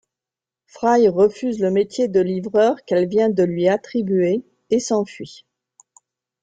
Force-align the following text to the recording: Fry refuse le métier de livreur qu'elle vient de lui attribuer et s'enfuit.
Fry 0.65 1.05
refuse 1.09 1.59
le 1.59 1.69
métier 1.69 2.07
de 2.07 2.19
livreur 2.19 2.83
qu'elle 2.85 3.07
vient 3.07 3.29
de 3.29 3.43
lui 3.43 3.67
attribuer 3.67 4.41
et 4.71 4.79
s'enfuit. 4.79 5.45